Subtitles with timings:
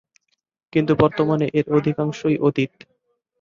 [0.73, 2.71] কিন্তু বর্তমানে এর অধিকাংশই অতীত।